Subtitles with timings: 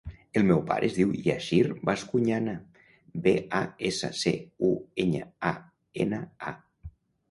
[0.39, 1.59] El meu pare es diu Yassir
[1.91, 2.57] Bascuñana:
[3.29, 3.63] be, a,
[3.93, 4.37] essa, ce,
[4.73, 4.75] u,
[5.09, 5.57] enya, a,
[6.09, 6.61] ena, a.